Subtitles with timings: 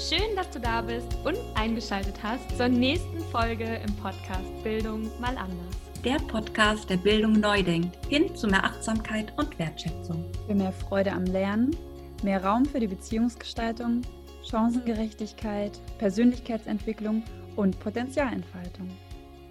[0.00, 5.36] Schön, dass du da bist und eingeschaltet hast zur nächsten Folge im Podcast Bildung mal
[5.36, 5.76] anders.
[6.02, 10.24] Der Podcast, der Bildung neu denkt, hin zu mehr Achtsamkeit und Wertschätzung.
[10.46, 11.76] Für mehr Freude am Lernen,
[12.22, 14.00] mehr Raum für die Beziehungsgestaltung,
[14.42, 17.22] Chancengerechtigkeit, Persönlichkeitsentwicklung
[17.56, 18.88] und Potenzialentfaltung.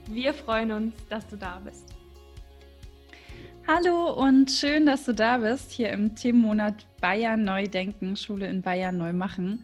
[0.08, 1.94] Wir freuen uns, dass du da bist.
[3.68, 8.64] Hallo und schön, dass du da bist, hier im Themenmonat Bayern neu denken, Schule in
[8.64, 9.64] Bayern neu machen.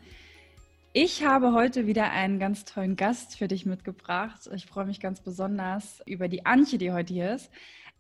[0.98, 4.50] Ich habe heute wieder einen ganz tollen Gast für dich mitgebracht.
[4.56, 7.52] Ich freue mich ganz besonders über die Antje, die heute hier ist.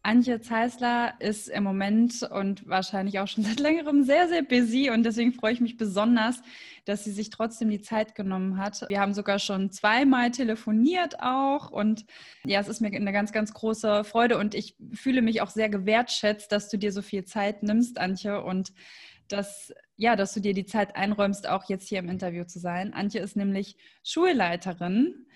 [0.02, 5.04] Antje Zeisler ist im Moment und wahrscheinlich auch schon seit längerem sehr, sehr busy und
[5.04, 6.41] deswegen freue ich mich besonders,
[6.85, 8.85] dass sie sich trotzdem die Zeit genommen hat.
[8.88, 12.05] Wir haben sogar schon zweimal telefoniert auch und
[12.46, 15.68] ja, es ist mir eine ganz, ganz große Freude und ich fühle mich auch sehr
[15.68, 18.71] gewertschätzt, dass du dir so viel Zeit nimmst, Antje, und
[19.27, 22.94] dass ja, dass du dir die Zeit einräumst, auch jetzt hier im Interview zu sein.
[22.94, 25.27] Antje ist nämlich Schulleiterin.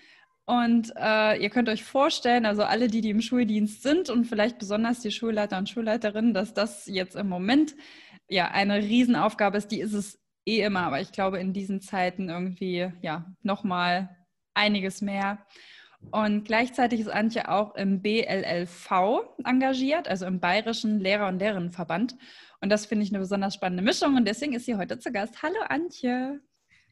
[0.44, 4.58] Und äh, ihr könnt euch vorstellen, also alle, die, die im Schuldienst sind und vielleicht
[4.58, 7.76] besonders die Schulleiter und Schulleiterinnen, dass das jetzt im Moment
[8.28, 9.68] ja eine Riesenaufgabe ist.
[9.68, 14.16] Die ist es eh immer, aber ich glaube in diesen Zeiten irgendwie ja nochmal
[14.54, 15.38] einiges mehr.
[16.10, 18.90] Und gleichzeitig ist Antje auch im BLLV
[19.44, 22.16] engagiert, also im Bayerischen Lehrer- und Lehrerinnenverband.
[22.60, 25.42] Und das finde ich eine besonders spannende Mischung und deswegen ist sie heute zu Gast.
[25.42, 26.40] Hallo Antje.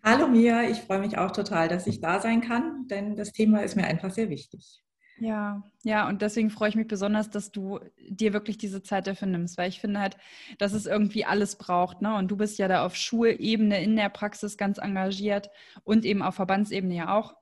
[0.02, 3.62] Hallo Mia, ich freue mich auch total, dass ich da sein kann, denn das Thema
[3.62, 4.82] ist mir einfach sehr wichtig.
[5.20, 9.26] Ja, ja, und deswegen freue ich mich besonders, dass du dir wirklich diese Zeit dafür
[9.26, 10.16] nimmst, weil ich finde halt,
[10.58, 12.00] dass es irgendwie alles braucht.
[12.00, 12.14] Ne?
[12.14, 15.50] Und du bist ja da auf Schulebene in der Praxis ganz engagiert
[15.82, 17.34] und eben auf Verbandsebene ja auch.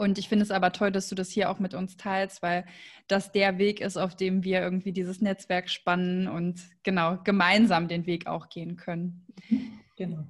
[0.00, 2.64] Und ich finde es aber toll, dass du das hier auch mit uns teilst, weil
[3.06, 8.06] das der Weg ist, auf dem wir irgendwie dieses Netzwerk spannen und genau gemeinsam den
[8.06, 9.26] Weg auch gehen können.
[9.98, 10.24] Genau.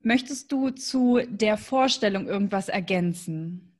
[0.00, 3.78] Möchtest du zu der Vorstellung irgendwas ergänzen?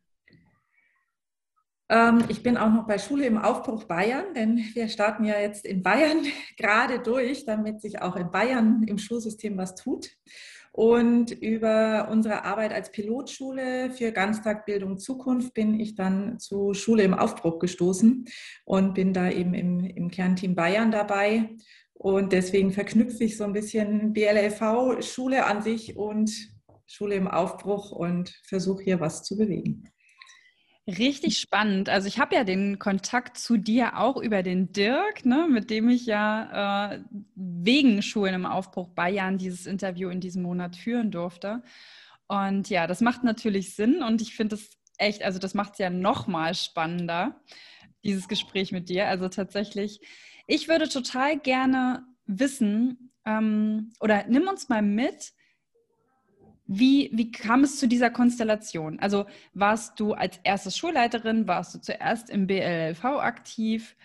[1.89, 5.65] Ähm, ich bin auch noch bei Schule im Aufbruch Bayern, denn wir starten ja jetzt
[5.65, 6.25] in Bayern
[6.57, 10.11] gerade durch, damit sich auch in Bayern im Schulsystem was tut.
[10.79, 17.15] Und über unsere Arbeit als Pilotschule für Ganztagbildung Zukunft bin ich dann zu Schule im
[17.15, 18.27] Aufbruch gestoßen
[18.65, 21.57] und bin da eben im, im Kernteam Bayern dabei.
[21.95, 26.31] Und deswegen verknüpfe ich so ein bisschen BLLV, Schule an sich und
[26.87, 29.91] Schule im Aufbruch und versuche hier was zu bewegen.
[30.89, 31.91] Richtig spannend.
[31.91, 35.91] Also ich habe ja den Kontakt zu dir auch über den Dirk, ne, mit dem
[35.91, 37.01] ich ja äh,
[37.35, 41.63] wegen Schulen im Aufbruch Bayern dieses Interview in diesem Monat führen durfte.
[42.27, 45.79] Und ja, das macht natürlich Sinn und ich finde es echt, also das macht es
[45.79, 47.39] ja noch mal spannender,
[48.03, 49.09] dieses Gespräch mit dir.
[49.09, 50.01] Also tatsächlich,
[50.47, 55.33] ich würde total gerne wissen, ähm, oder nimm uns mal mit,
[56.69, 59.01] wie, wie kam es zu dieser Konstellation?
[59.01, 59.25] Also
[59.55, 63.97] warst du als erstes Schulleiterin, warst du zuerst im BLLV aktiv?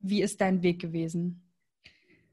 [0.00, 1.42] Wie ist dein Weg gewesen?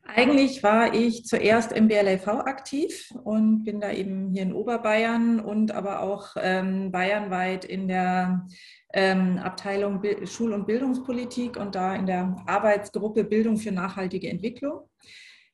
[0.04, 5.74] Eigentlich war ich zuerst im BLLV aktiv und bin da eben hier in Oberbayern und
[5.74, 8.48] aber auch ähm, bayernweit in der
[8.94, 14.90] ähm, Abteilung Schul- und Bildungspolitik und da in der Arbeitsgruppe Bildung für nachhaltige Entwicklung.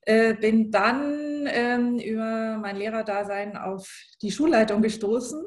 [0.07, 3.85] Äh, bin dann ähm, über mein Lehrerdasein auf
[4.21, 5.43] die Schulleitung gestoßen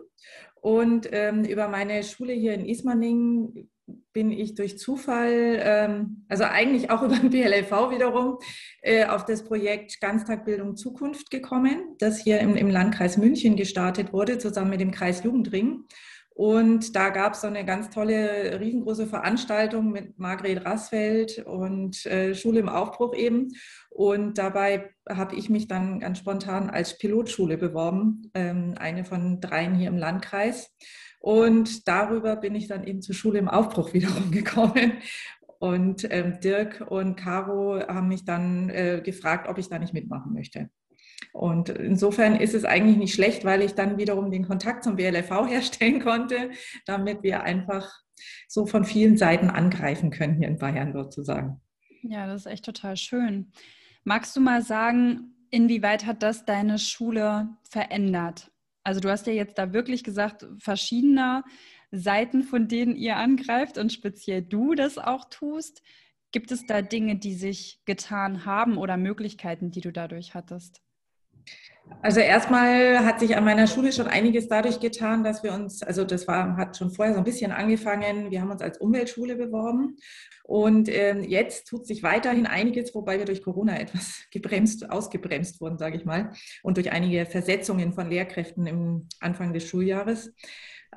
[0.61, 3.71] und ähm, über meine Schule hier in Ismaning
[4.13, 8.39] bin ich durch Zufall, ähm, also eigentlich auch über den BLLV wiederum,
[8.83, 14.37] äh, auf das Projekt Ganztagbildung Zukunft gekommen, das hier im, im Landkreis München gestartet wurde,
[14.37, 15.85] zusammen mit dem Kreis Jugendring.
[16.41, 22.35] Und da gab es so eine ganz tolle, riesengroße Veranstaltung mit Margret Rassfeld und äh,
[22.35, 23.49] Schule im Aufbruch eben.
[23.91, 29.75] Und dabei habe ich mich dann ganz spontan als Pilotschule beworben, ähm, eine von dreien
[29.75, 30.75] hier im Landkreis.
[31.19, 34.95] Und darüber bin ich dann eben zur Schule im Aufbruch wiederum gekommen.
[35.59, 40.33] Und ähm, Dirk und Caro haben mich dann äh, gefragt, ob ich da nicht mitmachen
[40.33, 40.71] möchte.
[41.33, 45.49] Und insofern ist es eigentlich nicht schlecht, weil ich dann wiederum den Kontakt zum BLV
[45.49, 46.51] herstellen konnte,
[46.87, 47.91] damit wir einfach
[48.49, 51.61] so von vielen Seiten angreifen können hier in Bayern sozusagen.
[52.03, 53.53] Ja, das ist echt total schön.
[54.05, 58.51] Magst du mal sagen, inwieweit hat das deine Schule verändert?
[58.83, 61.45] Also du hast ja jetzt da wirklich gesagt, verschiedener
[61.91, 65.83] Seiten, von denen ihr angreift und speziell du das auch tust.
[66.33, 70.81] Gibt es da Dinge, die sich getan haben oder Möglichkeiten, die du dadurch hattest?
[72.03, 76.05] Also erstmal hat sich an meiner Schule schon einiges dadurch getan, dass wir uns, also
[76.05, 79.97] das war, hat schon vorher so ein bisschen angefangen, wir haben uns als Umweltschule beworben
[80.45, 85.79] und ähm, jetzt tut sich weiterhin einiges, wobei wir durch Corona etwas gebremst, ausgebremst wurden,
[85.79, 86.33] sage ich mal,
[86.63, 90.33] und durch einige Versetzungen von Lehrkräften im Anfang des Schuljahres.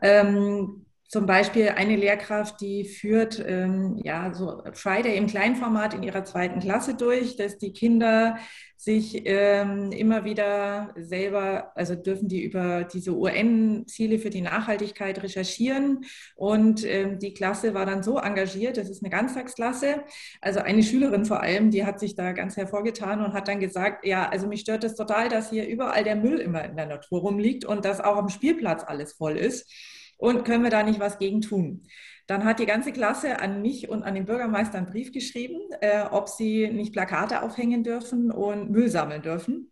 [0.02, 6.26] Ähm, zum Beispiel eine Lehrkraft, die führt ähm, ja so Friday im Kleinformat in ihrer
[6.26, 8.38] zweiten Klasse durch, dass die Kinder
[8.78, 16.04] sich ähm, immer wieder selber, also dürfen die über diese UN-Ziele für die Nachhaltigkeit recherchieren.
[16.36, 20.02] Und ähm, die Klasse war dann so engagiert, das ist eine Ganztagsklasse,
[20.42, 24.04] also eine Schülerin vor allem, die hat sich da ganz hervorgetan und hat dann gesagt,
[24.04, 26.88] ja, also mich stört es das total, dass hier überall der Müll immer in der
[26.88, 29.72] Natur rumliegt und dass auch am Spielplatz alles voll ist
[30.24, 31.84] und können wir da nicht was gegen tun?
[32.28, 36.04] Dann hat die ganze Klasse an mich und an den Bürgermeister einen Brief geschrieben, äh,
[36.10, 39.70] ob sie nicht Plakate aufhängen dürfen und Müll sammeln dürfen.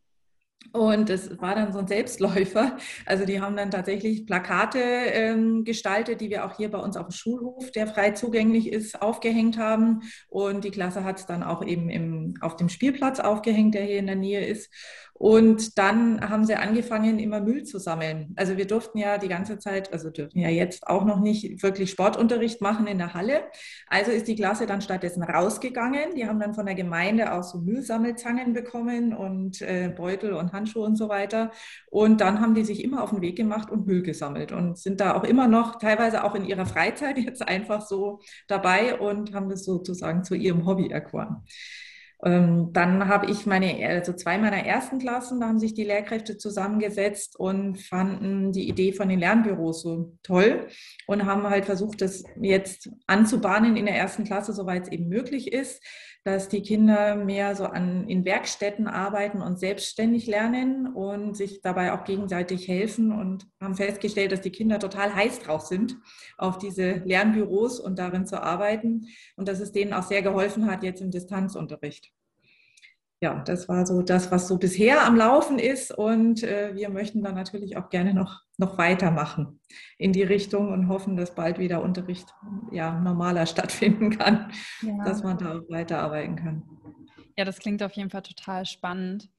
[0.73, 2.77] Und es war dann so ein Selbstläufer.
[3.05, 7.07] Also die haben dann tatsächlich Plakate ähm, gestaltet, die wir auch hier bei uns auf
[7.07, 10.01] dem Schulhof, der frei zugänglich ist, aufgehängt haben.
[10.27, 13.99] Und die Klasse hat es dann auch eben im, auf dem Spielplatz aufgehängt, der hier
[13.99, 14.69] in der Nähe ist.
[15.21, 18.33] Und dann haben sie angefangen, immer Müll zu sammeln.
[18.37, 21.91] Also wir durften ja die ganze Zeit, also dürfen ja jetzt auch noch nicht wirklich
[21.91, 23.43] Sportunterricht machen in der Halle.
[23.85, 26.15] Also ist die Klasse dann stattdessen rausgegangen.
[26.15, 30.87] Die haben dann von der Gemeinde auch so Müllsammelzangen bekommen und äh, Beutel und Handschuhe
[30.87, 31.51] und so weiter.
[31.91, 34.99] Und dann haben die sich immer auf den Weg gemacht und Müll gesammelt und sind
[34.99, 39.49] da auch immer noch, teilweise auch in ihrer Freizeit jetzt einfach so dabei und haben
[39.49, 41.43] das sozusagen zu ihrem Hobby erkoren.
[42.23, 46.37] Ähm, dann habe ich meine, also zwei meiner ersten Klassen, da haben sich die Lehrkräfte
[46.37, 50.67] zusammengesetzt und fanden die Idee von den Lernbüros so toll
[51.07, 55.51] und haben halt versucht, das jetzt anzubahnen in der ersten Klasse, soweit es eben möglich
[55.51, 55.81] ist
[56.23, 61.93] dass die Kinder mehr so an, in Werkstätten arbeiten und selbstständig lernen und sich dabei
[61.93, 65.97] auch gegenseitig helfen und haben festgestellt, dass die Kinder total heiß drauf sind,
[66.37, 70.83] auf diese Lernbüros und darin zu arbeiten und dass es denen auch sehr geholfen hat
[70.83, 72.10] jetzt im Distanzunterricht
[73.21, 75.95] ja, das war so das, was so bisher am Laufen ist.
[75.95, 79.59] Und äh, wir möchten dann natürlich auch gerne noch, noch weitermachen
[79.99, 82.33] in die Richtung und hoffen, dass bald wieder Unterricht
[82.71, 84.51] ja, normaler stattfinden kann,
[84.81, 85.03] ja.
[85.05, 86.63] dass man da auch weiterarbeiten kann.
[87.37, 89.29] Ja, das klingt auf jeden Fall total spannend.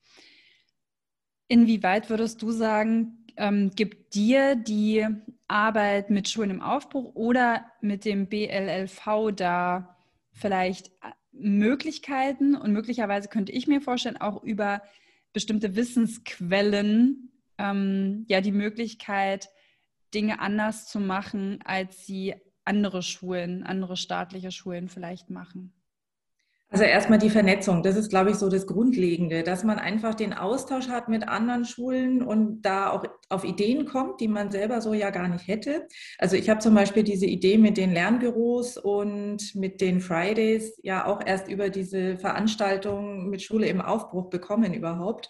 [1.49, 5.07] Inwieweit würdest du sagen, ähm, gibt dir die
[5.49, 9.97] Arbeit mit Schulen im Aufbruch oder mit dem BLLV da
[10.31, 10.93] vielleicht
[11.43, 14.83] Möglichkeiten und möglicherweise könnte ich mir vorstellen, auch über
[15.33, 19.49] bestimmte Wissensquellen ähm, ja die Möglichkeit,
[20.15, 22.35] Dinge anders zu machen, als sie
[22.65, 25.73] andere Schulen, andere staatliche Schulen vielleicht machen.
[26.73, 30.33] Also erstmal die Vernetzung, das ist, glaube ich, so das Grundlegende, dass man einfach den
[30.33, 34.95] Austausch hat mit anderen Schulen und da auch auf Ideen kommt, die man selber so
[34.95, 35.87] ja gar nicht hätte.
[36.19, 41.05] Also ich habe zum Beispiel diese Idee mit den Lernbüros und mit den Fridays ja
[41.05, 45.29] auch erst über diese Veranstaltung mit Schule im Aufbruch bekommen überhaupt.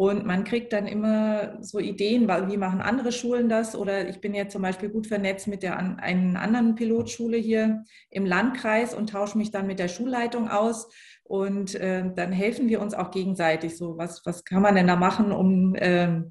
[0.00, 3.76] Und man kriegt dann immer so Ideen, wie machen andere Schulen das?
[3.76, 8.24] Oder ich bin jetzt zum Beispiel gut vernetzt mit der einen anderen Pilotschule hier im
[8.24, 10.88] Landkreis und tausche mich dann mit der Schulleitung aus.
[11.22, 13.76] Und äh, dann helfen wir uns auch gegenseitig.
[13.76, 16.22] So, was, was kann man denn da machen, um äh,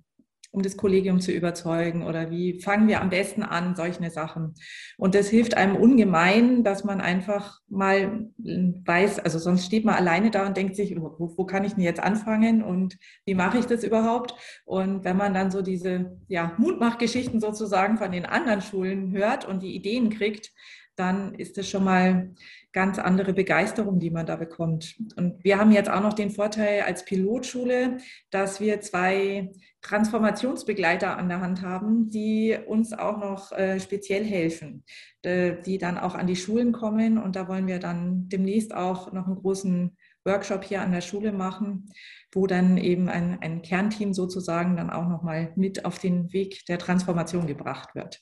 [0.51, 4.55] um das Kollegium zu überzeugen oder wie fangen wir am besten an, solche Sachen.
[4.97, 10.31] Und das hilft einem ungemein, dass man einfach mal weiß, also sonst steht man alleine
[10.31, 13.65] da und denkt sich, wo, wo kann ich denn jetzt anfangen und wie mache ich
[13.65, 14.33] das überhaupt?
[14.65, 19.61] Und wenn man dann so diese ja, Mutmachgeschichten sozusagen von den anderen Schulen hört und
[19.61, 20.51] die Ideen kriegt,
[20.95, 22.33] dann ist das schon mal
[22.73, 24.95] ganz andere Begeisterung, die man da bekommt.
[25.15, 27.97] Und wir haben jetzt auch noch den Vorteil als Pilotschule,
[28.31, 29.51] dass wir zwei
[29.81, 34.83] Transformationsbegleiter an der Hand haben, die uns auch noch äh, speziell helfen,
[35.25, 37.17] die dann auch an die Schulen kommen.
[37.17, 41.31] Und da wollen wir dann demnächst auch noch einen großen Workshop hier an der Schule
[41.31, 41.89] machen,
[42.31, 46.77] wo dann eben ein, ein Kernteam sozusagen dann auch nochmal mit auf den Weg der
[46.77, 48.21] Transformation gebracht wird.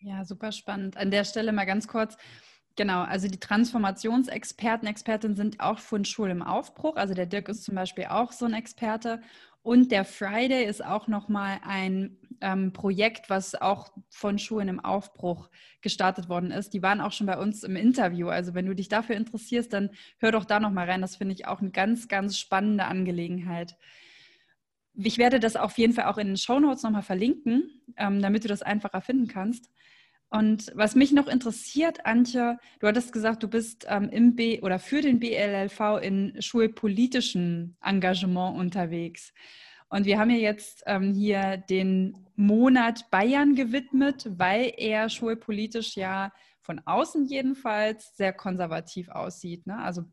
[0.00, 0.96] Ja, super spannend.
[0.96, 2.16] An der Stelle mal ganz kurz.
[2.76, 6.96] Genau, also die Transformationsexperten, Expertinnen sind auch von Schule im Aufbruch.
[6.96, 9.20] Also der Dirk ist zum Beispiel auch so ein Experte.
[9.62, 15.50] Und der Friday ist auch nochmal ein ähm, Projekt, was auch von Schulen im Aufbruch
[15.82, 16.72] gestartet worden ist.
[16.72, 18.28] Die waren auch schon bei uns im Interview.
[18.28, 21.02] Also wenn du dich dafür interessierst, dann hör doch da nochmal rein.
[21.02, 23.76] Das finde ich auch eine ganz, ganz spannende Angelegenheit.
[24.94, 28.44] Ich werde das auf jeden Fall auch in den Show Notes nochmal verlinken, ähm, damit
[28.44, 29.70] du das einfacher finden kannst.
[30.30, 34.78] Und was mich noch interessiert, Antje, du hattest gesagt, du bist ähm, im B oder
[34.78, 39.32] für den BLLV in schulpolitischem Engagement unterwegs.
[39.88, 46.32] Und wir haben ja jetzt ähm, hier den Monat Bayern gewidmet, weil er schulpolitisch ja
[46.60, 49.66] von außen jedenfalls sehr konservativ aussieht.
[49.66, 49.76] Ne?
[49.78, 50.04] Also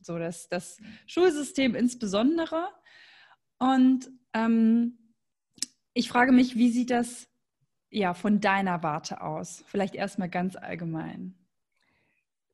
[0.00, 2.68] so das, das Schulsystem insbesondere.
[3.58, 5.14] Und ähm,
[5.92, 7.28] ich frage mich, wie sieht das
[7.92, 9.64] ja von deiner Warte aus?
[9.66, 11.34] Vielleicht erstmal ganz allgemein.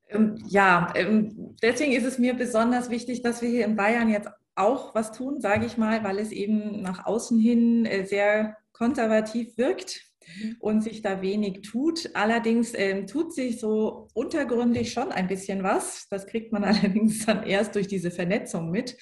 [0.08, 4.28] Ähm, ja, ähm, deswegen ist es mir besonders wichtig, dass wir hier in Bayern jetzt
[4.54, 9.56] auch was tun, sage ich mal, weil es eben nach außen hin äh, sehr konservativ
[9.56, 10.02] wirkt
[10.40, 10.56] mhm.
[10.60, 12.10] und sich da wenig tut.
[12.14, 16.08] Allerdings ähm, tut sich so untergründig schon ein bisschen was.
[16.10, 18.96] Das kriegt man allerdings dann erst durch diese Vernetzung mit.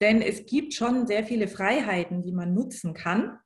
[0.00, 3.38] Denn es gibt schon sehr viele Freiheiten, die man nutzen kann.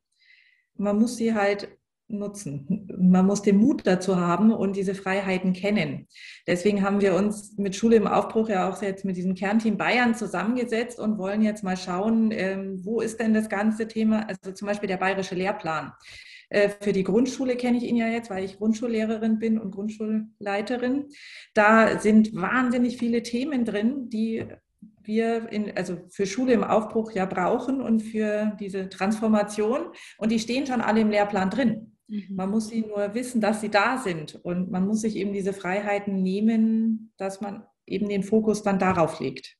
[0.75, 1.68] Man muss sie halt
[2.11, 2.88] nutzen.
[2.99, 6.07] Man muss den Mut dazu haben und diese Freiheiten kennen.
[6.47, 10.14] Deswegen haben wir uns mit Schule im Aufbruch ja auch jetzt mit diesem Kernteam Bayern
[10.14, 14.67] zusammengesetzt und wollen jetzt mal schauen, ähm, wo ist denn das ganze Thema, also zum
[14.67, 15.93] Beispiel der bayerische Lehrplan.
[16.50, 21.07] Äh, für die Grundschule kenne ich ihn ja jetzt, weil ich Grundschullehrerin bin und Grundschulleiterin.
[21.55, 24.45] Da sind wahnsinnig viele Themen drin, die
[25.02, 29.87] wir in, also für Schule im Aufbruch ja brauchen und für diese Transformation.
[30.19, 31.89] Und die stehen schon alle im Lehrplan drin.
[32.11, 32.35] Mhm.
[32.35, 34.35] Man muss sie nur wissen, dass sie da sind.
[34.43, 39.21] Und man muss sich eben diese Freiheiten nehmen, dass man eben den Fokus dann darauf
[39.21, 39.57] legt.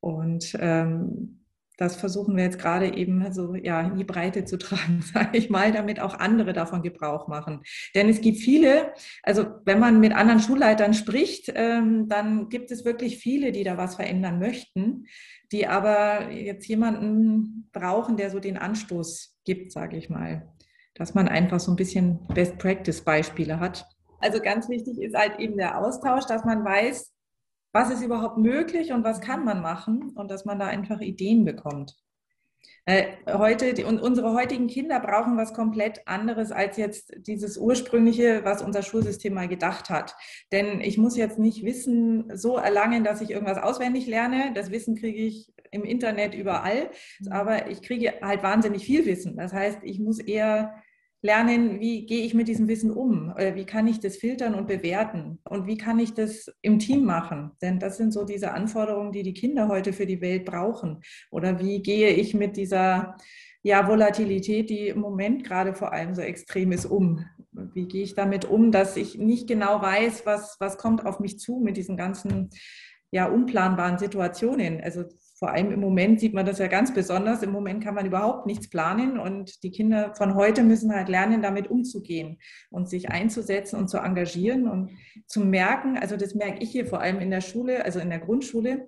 [0.00, 1.40] Und ähm,
[1.76, 5.50] das versuchen wir jetzt gerade eben so ja, in die Breite zu tragen, sage ich
[5.50, 7.62] mal, damit auch andere davon Gebrauch machen.
[7.94, 8.92] Denn es gibt viele,
[9.22, 13.76] also wenn man mit anderen Schulleitern spricht, ähm, dann gibt es wirklich viele, die da
[13.76, 15.06] was verändern möchten,
[15.52, 20.53] die aber jetzt jemanden brauchen, der so den Anstoß gibt, sage ich mal
[20.94, 23.86] dass man einfach so ein bisschen Best-Practice-Beispiele hat.
[24.20, 27.12] Also ganz wichtig ist halt eben der Austausch, dass man weiß,
[27.72, 31.44] was ist überhaupt möglich und was kann man machen und dass man da einfach Ideen
[31.44, 31.94] bekommt.
[32.86, 38.44] Äh, heute, die, und unsere heutigen Kinder brauchen was komplett anderes als jetzt dieses ursprüngliche,
[38.44, 40.14] was unser Schulsystem mal gedacht hat.
[40.52, 44.52] Denn ich muss jetzt nicht Wissen so erlangen, dass ich irgendwas auswendig lerne.
[44.54, 46.90] Das Wissen kriege ich im Internet überall.
[47.30, 49.36] Aber ich kriege halt wahnsinnig viel Wissen.
[49.36, 50.74] Das heißt, ich muss eher
[51.24, 53.34] lernen, wie gehe ich mit diesem Wissen um?
[53.54, 55.38] Wie kann ich das filtern und bewerten?
[55.44, 57.52] Und wie kann ich das im Team machen?
[57.62, 61.00] Denn das sind so diese Anforderungen, die die Kinder heute für die Welt brauchen.
[61.30, 63.16] Oder wie gehe ich mit dieser
[63.62, 67.24] ja, Volatilität, die im Moment gerade vor allem so extrem ist, um?
[67.52, 71.38] Wie gehe ich damit um, dass ich nicht genau weiß, was, was kommt auf mich
[71.38, 72.50] zu mit diesen ganzen
[73.10, 74.82] ja, unplanbaren Situationen?
[74.82, 75.04] Also
[75.36, 77.42] vor allem im Moment sieht man das ja ganz besonders.
[77.42, 81.42] Im Moment kann man überhaupt nichts planen und die Kinder von heute müssen halt lernen,
[81.42, 82.38] damit umzugehen
[82.70, 84.90] und sich einzusetzen und zu engagieren und
[85.26, 88.20] zu merken, also das merke ich hier vor allem in der Schule, also in der
[88.20, 88.86] Grundschule,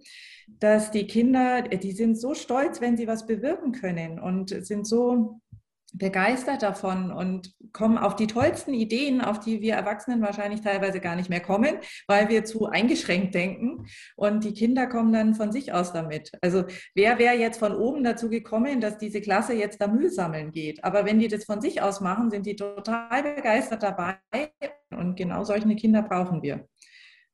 [0.60, 5.40] dass die Kinder, die sind so stolz, wenn sie was bewirken können und sind so
[5.94, 11.16] begeistert davon und kommen auf die tollsten Ideen, auf die wir Erwachsenen wahrscheinlich teilweise gar
[11.16, 11.76] nicht mehr kommen,
[12.06, 13.86] weil wir zu eingeschränkt denken.
[14.16, 16.32] Und die Kinder kommen dann von sich aus damit.
[16.42, 16.64] Also
[16.94, 20.84] wer wäre jetzt von oben dazu gekommen, dass diese Klasse jetzt da Müll sammeln geht?
[20.84, 24.18] Aber wenn die das von sich aus machen, sind die total begeistert dabei.
[24.90, 26.68] Und genau solche Kinder brauchen wir.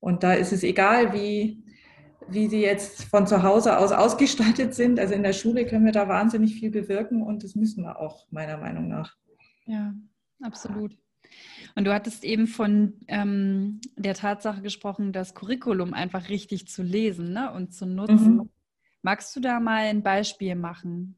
[0.01, 1.63] Und da ist es egal, wie,
[2.29, 4.99] wie sie jetzt von zu Hause aus ausgestattet sind.
[4.99, 8.27] Also in der Schule können wir da wahnsinnig viel bewirken und das müssen wir auch,
[8.31, 9.17] meiner Meinung nach.
[9.67, 9.95] Ja,
[10.41, 10.97] absolut.
[11.75, 17.33] Und du hattest eben von ähm, der Tatsache gesprochen, das Curriculum einfach richtig zu lesen
[17.33, 18.37] ne, und zu nutzen.
[18.37, 18.51] Mhm.
[19.03, 21.17] Magst du da mal ein Beispiel machen?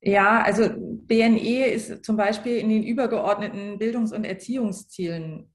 [0.00, 5.50] Ja, also BNE ist zum Beispiel in den übergeordneten Bildungs- und Erziehungszielen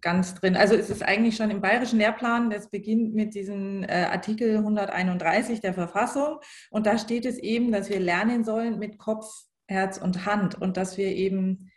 [0.00, 0.56] ganz drin.
[0.56, 5.60] Also es ist eigentlich schon im bayerischen Lehrplan, das beginnt mit diesem äh, Artikel 131
[5.60, 6.38] der Verfassung
[6.70, 9.26] und da steht es eben, dass wir lernen sollen mit Kopf,
[9.68, 11.70] Herz und Hand und dass wir eben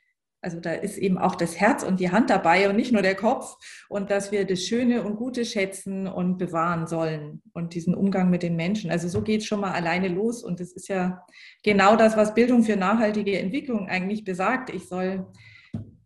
[0.45, 3.15] also da ist eben auch das Herz und die Hand dabei und nicht nur der
[3.15, 3.57] Kopf
[3.89, 8.43] und dass wir das Schöne und Gute schätzen und bewahren sollen und diesen Umgang mit
[8.43, 8.91] den Menschen.
[8.91, 11.25] Also so geht es schon mal alleine los und das ist ja
[11.63, 14.69] genau das, was Bildung für nachhaltige Entwicklung eigentlich besagt.
[14.69, 15.25] Ich soll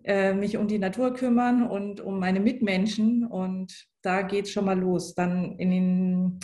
[0.09, 3.27] äh, mich um die Natur kümmern und um meine Mitmenschen.
[3.27, 5.13] Und da geht es schon mal los.
[5.13, 6.39] Dann in den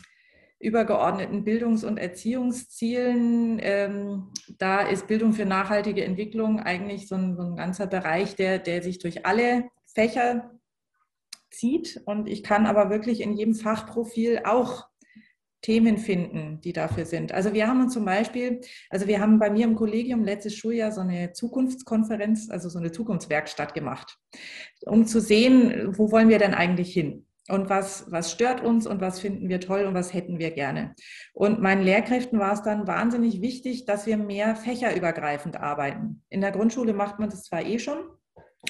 [0.59, 7.41] übergeordneten Bildungs- und Erziehungszielen, ähm, da ist Bildung für nachhaltige Entwicklung eigentlich so ein, so
[7.41, 10.51] ein ganzer Bereich, der, der sich durch alle Fächer
[11.49, 12.03] zieht.
[12.05, 14.87] Und ich kann aber wirklich in jedem Fachprofil auch
[15.65, 17.31] Themen finden, die dafür sind.
[17.31, 20.91] Also wir haben uns zum Beispiel, also wir haben bei mir im Kollegium letztes Schuljahr
[20.91, 24.19] so eine Zukunftskonferenz, also so eine Zukunftswerkstatt gemacht,
[24.85, 27.25] um zu sehen, wo wollen wir denn eigentlich hin?
[27.47, 30.95] und was, was stört uns und was finden wir toll und was hätten wir gerne.
[31.31, 36.23] Und meinen Lehrkräften war es dann wahnsinnig wichtig, dass wir mehr fächerübergreifend arbeiten.
[36.29, 37.99] In der Grundschule macht man das zwar eh schon,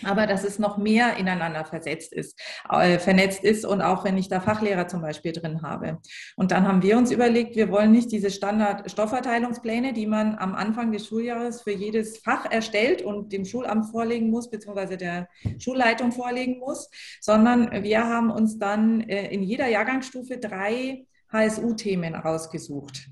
[0.04, 4.28] aber dass es noch mehr ineinander versetzt ist, äh, vernetzt ist und auch wenn ich
[4.28, 6.00] da Fachlehrer zum Beispiel drin habe.
[6.36, 10.92] Und dann haben wir uns überlegt, wir wollen nicht diese Standard-Stoffverteilungspläne, die man am Anfang
[10.92, 15.28] des Schuljahres für jedes Fach erstellt und dem Schulamt vorlegen muss, beziehungsweise der
[15.60, 16.90] Schulleitung vorlegen muss,
[17.22, 23.10] sondern wir haben uns dann äh, in jeder Jahrgangsstufe drei HSU-Themen rausgesucht,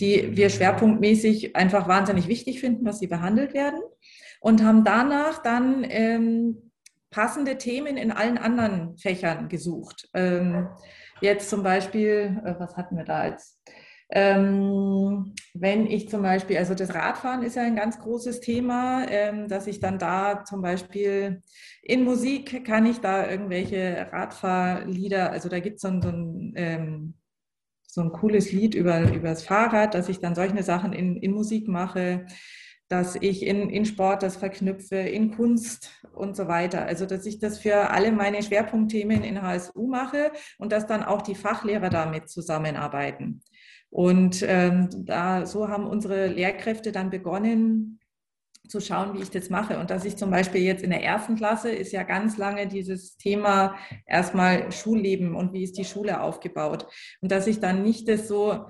[0.00, 3.80] die wir schwerpunktmäßig einfach wahnsinnig wichtig finden, dass sie behandelt werden
[4.42, 6.72] und haben danach dann ähm,
[7.10, 10.08] passende Themen in allen anderen Fächern gesucht.
[10.14, 10.68] Ähm,
[11.20, 13.62] jetzt zum Beispiel, äh, was hatten wir da jetzt?
[14.10, 19.48] Ähm, wenn ich zum Beispiel, also das Radfahren ist ja ein ganz großes Thema, ähm,
[19.48, 21.40] dass ich dann da zum Beispiel
[21.82, 27.14] in Musik kann ich da irgendwelche Radfahrlieder, also da gibt so es so ein, ähm,
[27.86, 31.30] so ein cooles Lied über, über das Fahrrad, dass ich dann solche Sachen in, in
[31.30, 32.26] Musik mache
[32.92, 36.84] dass ich in, in Sport das verknüpfe, in Kunst und so weiter.
[36.84, 41.22] Also dass ich das für alle meine Schwerpunktthemen in HSU mache und dass dann auch
[41.22, 43.40] die Fachlehrer damit zusammenarbeiten.
[43.88, 47.98] Und ähm, da, so haben unsere Lehrkräfte dann begonnen
[48.68, 49.78] zu schauen, wie ich das mache.
[49.78, 53.16] Und dass ich zum Beispiel jetzt in der ersten Klasse ist ja ganz lange dieses
[53.16, 56.86] Thema erstmal Schulleben und wie ist die Schule aufgebaut.
[57.22, 58.66] Und dass ich dann nicht das so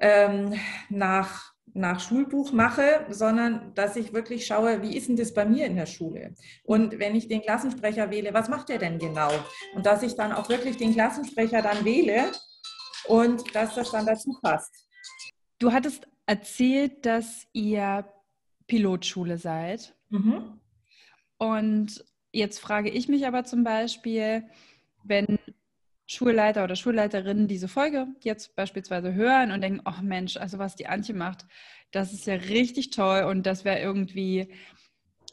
[0.00, 0.54] ähm,
[0.90, 5.66] nach nach Schulbuch mache, sondern dass ich wirklich schaue, wie ist denn das bei mir
[5.66, 6.34] in der Schule?
[6.64, 9.30] Und wenn ich den Klassensprecher wähle, was macht der denn genau?
[9.74, 12.30] Und dass ich dann auch wirklich den Klassensprecher dann wähle
[13.06, 14.70] und dass das dann dazu passt.
[15.58, 18.04] Du hattest erzählt, dass ihr
[18.66, 19.94] Pilotschule seid.
[20.10, 20.60] Mhm.
[21.38, 24.44] Und jetzt frage ich mich aber zum Beispiel,
[25.04, 25.38] wenn
[26.12, 30.86] Schulleiter oder Schulleiterinnen diese Folge jetzt beispielsweise hören und denken, oh Mensch, also was die
[30.86, 31.46] Antje macht,
[31.90, 34.52] das ist ja richtig toll und das wäre irgendwie,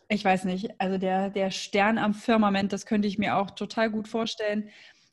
[0.08, 3.90] ich weiß nicht, also der, der Stern am Firmament, das könnte ich mir auch total
[3.92, 4.70] gut vorstellen.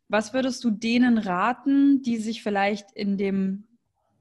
[0.08, 3.64] Was würdest du denen raten, die sich vielleicht in dem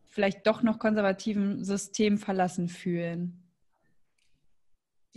[0.08, 3.45] vielleicht doch noch konservativen System verlassen fühlen?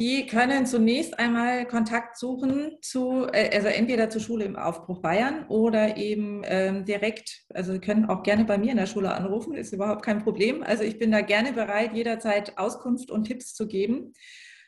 [0.01, 5.47] Die können zunächst einmal Kontakt suchen zu, äh, also entweder zur Schule im Aufbruch Bayern
[5.49, 9.55] oder eben ähm, direkt, also Sie können auch gerne bei mir in der Schule anrufen,
[9.55, 10.63] ist überhaupt kein Problem.
[10.63, 14.15] Also ich bin da gerne bereit, jederzeit Auskunft und Tipps zu geben.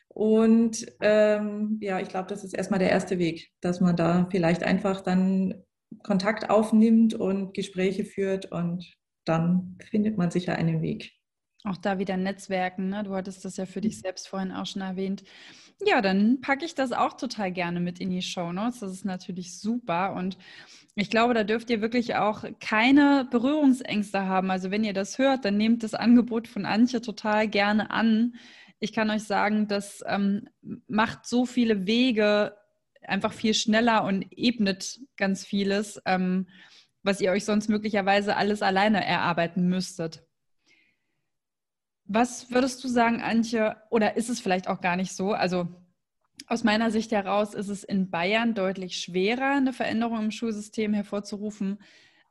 [0.09, 4.63] Und ähm, ja, ich glaube, das ist erstmal der erste Weg, dass man da vielleicht
[4.63, 5.63] einfach dann
[6.03, 11.20] Kontakt aufnimmt und Gespräche führt und dann findet man sicher einen Weg.
[11.63, 13.03] Auch da wieder Netzwerken, ne?
[13.03, 14.01] du hattest das ja für dich mhm.
[14.01, 15.23] selbst vorhin auch schon erwähnt.
[15.85, 18.79] Ja, dann packe ich das auch total gerne mit in die Show Notes.
[18.79, 20.37] Das ist natürlich super und
[20.95, 24.51] ich glaube, da dürft ihr wirklich auch keine Berührungsängste haben.
[24.51, 28.35] Also wenn ihr das hört, dann nehmt das Angebot von Antje total gerne an.
[28.79, 30.49] Ich kann euch sagen, das ähm,
[30.87, 32.57] macht so viele Wege
[33.03, 36.47] einfach viel schneller und ebnet ganz vieles, ähm,
[37.03, 40.23] was ihr euch sonst möglicherweise alles alleine erarbeiten müsstet.
[42.13, 45.31] Was würdest du sagen, Antje, oder ist es vielleicht auch gar nicht so?
[45.31, 45.69] Also
[46.45, 51.79] aus meiner Sicht heraus ist es in Bayern deutlich schwerer, eine Veränderung im Schulsystem hervorzurufen,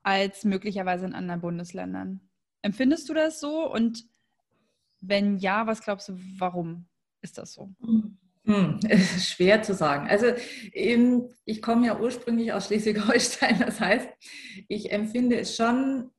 [0.02, 2.20] als möglicherweise in anderen Bundesländern.
[2.60, 3.72] Empfindest du das so?
[3.72, 4.04] Und
[5.00, 6.86] wenn ja, was glaubst du, warum
[7.22, 7.70] ist das so?
[8.44, 8.80] Hm,
[9.18, 10.10] schwer zu sagen.
[10.10, 10.26] Also
[10.74, 13.60] ich komme ja ursprünglich aus Schleswig-Holstein.
[13.60, 14.10] Das heißt,
[14.68, 16.10] ich empfinde es schon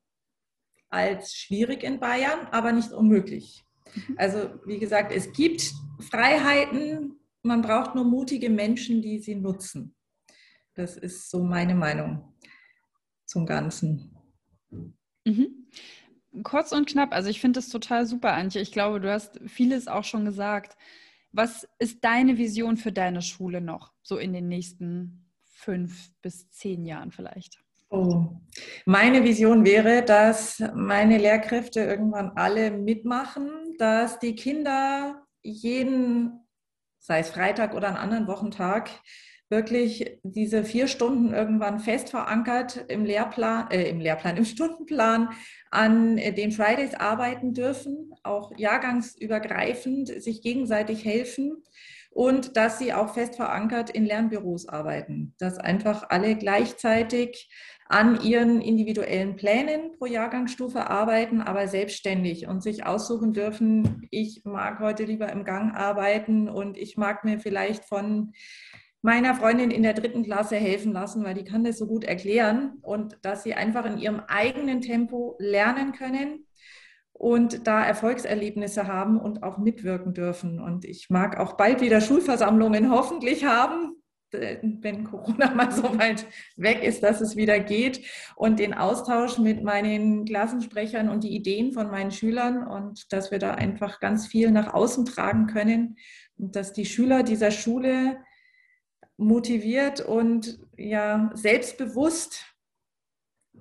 [0.92, 3.64] als schwierig in Bayern, aber nicht unmöglich.
[3.96, 4.16] Mhm.
[4.18, 9.96] Also wie gesagt, es gibt Freiheiten, man braucht nur mutige Menschen, die sie nutzen.
[10.76, 12.36] Das ist so meine Meinung
[13.26, 14.16] zum Ganzen.
[15.26, 15.68] Mhm.
[16.44, 18.62] Kurz und knapp, also ich finde das total super, Antje.
[18.62, 20.78] Ich glaube, du hast vieles auch schon gesagt.
[21.32, 26.86] Was ist deine Vision für deine Schule noch, so in den nächsten fünf bis zehn
[26.86, 27.61] Jahren vielleicht?
[27.92, 28.30] Oh.
[28.86, 33.50] Meine Vision wäre, dass meine Lehrkräfte irgendwann alle mitmachen,
[33.80, 36.48] dass die Kinder jeden,
[37.00, 38.90] sei es Freitag oder einen anderen Wochentag,
[39.50, 45.30] wirklich diese vier Stunden irgendwann fest verankert im Lehrplan, äh, im Lehrplan, im Stundenplan
[45.70, 51.62] an den Fridays arbeiten dürfen, auch jahrgangsübergreifend sich gegenseitig helfen
[52.12, 57.50] und dass sie auch fest verankert in Lernbüros arbeiten, dass einfach alle gleichzeitig
[57.92, 64.80] an ihren individuellen Plänen pro Jahrgangsstufe arbeiten, aber selbstständig und sich aussuchen dürfen, ich mag
[64.80, 68.32] heute lieber im Gang arbeiten und ich mag mir vielleicht von
[69.02, 72.78] meiner Freundin in der dritten Klasse helfen lassen, weil die kann das so gut erklären
[72.82, 76.46] und dass sie einfach in ihrem eigenen Tempo lernen können
[77.12, 80.62] und da Erfolgserlebnisse haben und auch mitwirken dürfen.
[80.62, 84.01] Und ich mag auch bald wieder Schulversammlungen hoffentlich haben,
[84.32, 88.02] wenn Corona mal so weit weg ist, dass es wieder geht
[88.36, 93.40] und den Austausch mit meinen Klassensprechern und die Ideen von meinen Schülern und dass wir
[93.40, 95.98] da einfach ganz viel nach außen tragen können
[96.38, 98.18] und dass die Schüler dieser Schule
[99.18, 102.46] motiviert und ja selbstbewusst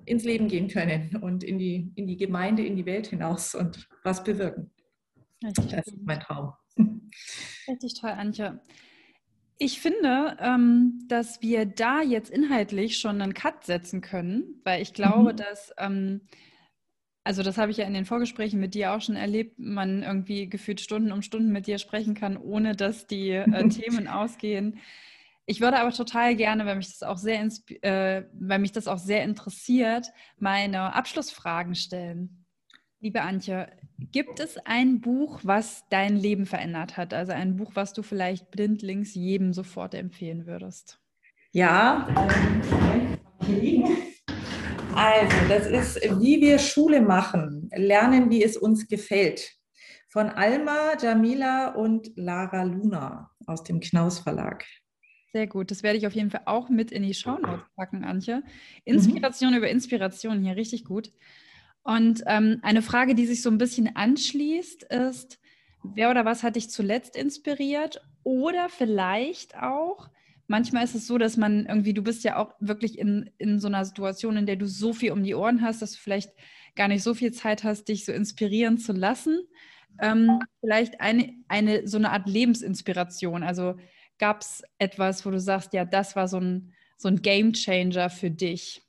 [0.05, 3.87] ins Leben gehen können und in die, in die Gemeinde, in die Welt hinaus und
[4.03, 4.71] was bewirken.
[5.43, 6.53] Richtig das ist mein Traum.
[7.67, 8.61] Richtig toll, Antje.
[9.63, 14.91] Ich finde, ähm, dass wir da jetzt inhaltlich schon einen Cut setzen können, weil ich
[14.91, 15.37] glaube, mhm.
[15.37, 16.21] dass, ähm,
[17.23, 20.49] also das habe ich ja in den Vorgesprächen mit dir auch schon erlebt, man irgendwie
[20.49, 24.79] gefühlt Stunden um Stunden mit dir sprechen kann, ohne dass die äh, Themen ausgehen.
[25.45, 27.47] Ich würde aber total gerne, weil mich das auch sehr,
[27.83, 30.07] äh, weil mich das auch sehr interessiert,
[30.39, 32.40] meine Abschlussfragen stellen.
[33.03, 33.67] Liebe Antje,
[34.11, 37.15] gibt es ein Buch, was dein Leben verändert hat?
[37.15, 40.99] Also ein Buch, was du vielleicht blindlings jedem sofort empfehlen würdest?
[41.51, 42.07] Ja,
[43.47, 43.87] ähm,
[44.93, 49.51] also das ist Wie wir Schule machen, lernen, wie es uns gefällt.
[50.09, 54.63] Von Alma, Jamila und Lara Luna aus dem Knaus Verlag.
[55.33, 55.71] Sehr gut.
[55.71, 58.43] Das werde ich auf jeden Fall auch mit in die Shownotes packen, Antje.
[58.83, 59.57] Inspiration mhm.
[59.57, 61.11] über Inspiration hier, richtig gut.
[61.83, 65.39] Und ähm, eine Frage, die sich so ein bisschen anschließt, ist,
[65.83, 68.01] wer oder was hat dich zuletzt inspiriert?
[68.23, 70.09] Oder vielleicht auch,
[70.47, 73.67] manchmal ist es so, dass man irgendwie, du bist ja auch wirklich in, in so
[73.67, 76.31] einer Situation, in der du so viel um die Ohren hast, dass du vielleicht
[76.75, 79.39] gar nicht so viel Zeit hast, dich so inspirieren zu lassen.
[79.99, 83.43] Ähm, vielleicht eine, eine, so eine Art Lebensinspiration.
[83.43, 83.75] Also
[84.21, 88.11] Gab es etwas, wo du sagst, ja, das war so ein, so ein Game Changer
[88.11, 88.83] für dich?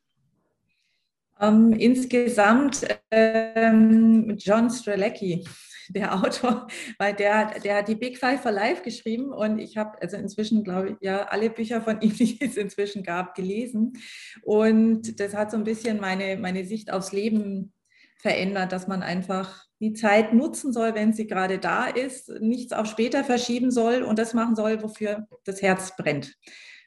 [1.42, 5.44] Ähm, insgesamt ähm, John Strelecki,
[5.88, 10.00] der Autor, weil der, der hat die Big Five for Life geschrieben und ich habe
[10.00, 13.94] also inzwischen, glaube ich, ja, alle Bücher von ihm, die es inzwischen gab, gelesen.
[14.42, 17.72] Und das hat so ein bisschen meine, meine Sicht aufs Leben
[18.20, 22.86] verändert, dass man einfach die Zeit nutzen soll, wenn sie gerade da ist, nichts auf
[22.86, 26.36] später verschieben soll und das machen soll, wofür das Herz brennt.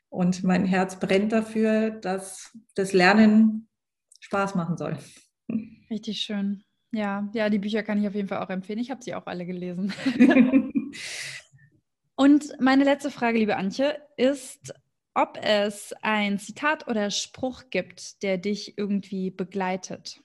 [0.07, 3.67] Und mein Herz brennt dafür, dass das Lernen
[4.25, 4.97] Spaß machen soll.
[5.91, 6.63] Richtig schön.
[6.91, 8.79] Ja, ja, die Bücher kann ich auf jeden Fall auch empfehlen.
[8.79, 9.93] Ich habe sie auch alle gelesen.
[12.15, 14.73] und meine letzte Frage, liebe Antje, ist,
[15.13, 20.23] ob es ein Zitat oder Spruch gibt, der dich irgendwie begleitet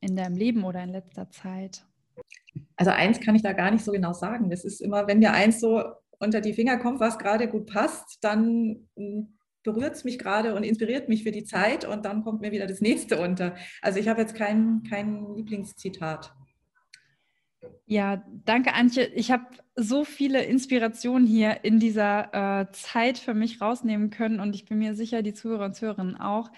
[0.00, 1.86] in deinem Leben oder in letzter Zeit?
[2.76, 4.50] Also eins kann ich da gar nicht so genau sagen.
[4.50, 5.80] Das ist immer, wenn mir eins so
[6.18, 10.64] unter die Finger kommt, was gerade gut passt, dann hm, berührt es mich gerade und
[10.64, 13.54] inspiriert mich für die Zeit und dann kommt mir wieder das nächste unter.
[13.80, 16.34] Also ich habe jetzt kein, kein Lieblingszitat.
[17.86, 19.06] Ja, danke Antje.
[19.14, 19.46] Ich habe
[19.76, 24.78] so viele Inspirationen hier in dieser äh, Zeit für mich rausnehmen können und ich bin
[24.78, 26.50] mir sicher, die Zuhörer und Zuhörerinnen auch.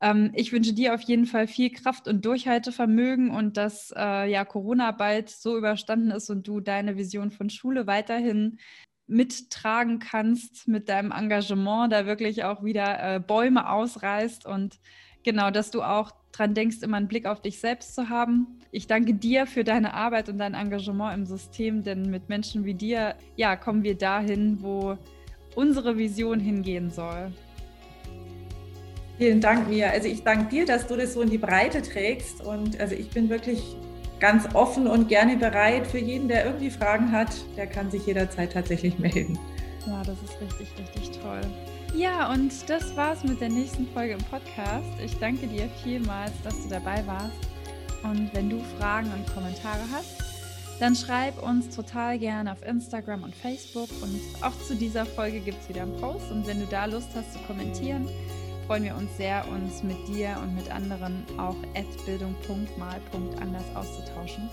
[0.00, 4.44] Ähm, ich wünsche dir auf jeden Fall viel Kraft und Durchhaltevermögen und dass äh, ja
[4.44, 8.58] Corona bald so überstanden ist und du deine Vision von Schule weiterhin
[9.08, 14.78] mittragen kannst mit deinem Engagement, da wirklich auch wieder äh, Bäume ausreißt und
[15.24, 18.60] genau, dass du auch dran denkst, immer einen Blick auf dich selbst zu haben.
[18.70, 22.74] Ich danke dir für deine Arbeit und dein Engagement im System, denn mit Menschen wie
[22.74, 24.98] dir, ja, kommen wir dahin, wo
[25.54, 27.32] unsere Vision hingehen soll.
[29.16, 29.90] Vielen Dank, Mia.
[29.90, 32.40] Also ich danke dir, dass du das so in die Breite trägst.
[32.40, 33.76] Und also ich bin wirklich
[34.20, 38.52] ganz offen und gerne bereit für jeden, der irgendwie Fragen hat, der kann sich jederzeit
[38.52, 39.38] tatsächlich melden.
[39.86, 41.40] Ja, das ist richtig, richtig toll.
[41.94, 44.86] Ja, und das war's mit der nächsten Folge im Podcast.
[45.02, 47.32] Ich danke dir vielmals, dass du dabei warst.
[48.02, 50.22] Und wenn du Fragen und Kommentare hast,
[50.78, 53.88] dann schreib uns total gerne auf Instagram und Facebook.
[54.02, 56.30] Und auch zu dieser Folge gibt es wieder einen Post.
[56.30, 58.08] Und wenn du da Lust hast zu kommentieren,
[58.68, 61.56] freuen wir uns sehr, uns mit dir und mit anderen auch
[62.04, 64.50] bildung.mal.anders auszutauschen.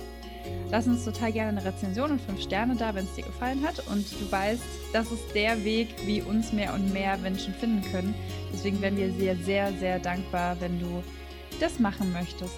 [0.71, 3.85] Lass uns total gerne eine Rezension und fünf Sterne da, wenn es dir gefallen hat.
[3.87, 8.15] Und du weißt, das ist der Weg, wie uns mehr und mehr Menschen finden können.
[8.53, 11.03] Deswegen wären wir sehr, sehr, sehr dankbar, wenn du
[11.59, 12.55] das machen möchtest.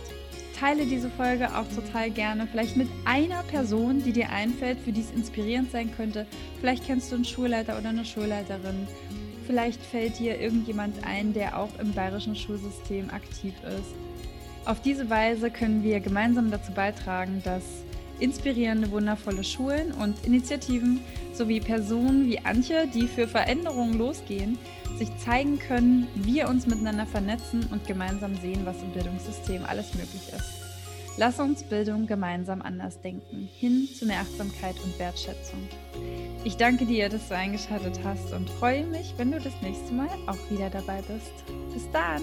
[0.60, 5.02] Teile diese Folge auch total gerne, vielleicht mit einer Person, die dir einfällt, für die
[5.02, 6.28] es inspirierend sein könnte.
[6.60, 8.88] Vielleicht kennst du einen Schulleiter oder eine Schulleiterin
[9.48, 13.96] Vielleicht fällt dir irgendjemand ein, der auch im bayerischen Schulsystem aktiv ist.
[14.66, 17.64] Auf diese Weise können wir gemeinsam dazu beitragen, dass
[18.20, 21.00] inspirierende, wundervolle Schulen und Initiativen
[21.34, 24.58] sowie Personen wie Antje, die für Veränderungen losgehen,
[24.98, 30.24] sich zeigen können, wir uns miteinander vernetzen und gemeinsam sehen, was im Bildungssystem alles möglich
[30.36, 30.67] ist.
[31.20, 35.68] Lass uns Bildung gemeinsam anders denken, hin zu mehr Achtsamkeit und Wertschätzung.
[36.44, 40.10] Ich danke dir, dass du eingeschaltet hast und freue mich, wenn du das nächste Mal
[40.28, 41.34] auch wieder dabei bist.
[41.74, 42.22] Bis dann!